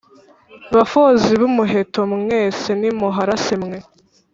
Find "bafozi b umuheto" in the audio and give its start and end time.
0.75-1.99